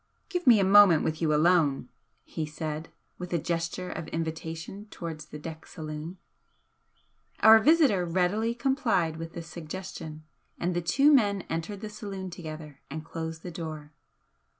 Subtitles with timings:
[0.29, 1.87] "Give me a moment with you alone,"
[2.23, 6.17] he said, with a gesture of invitation towards the deck saloon.
[7.41, 10.23] Our visitor readily complied with this suggestion,
[10.57, 13.93] and the two men entered the saloon together and closed the door.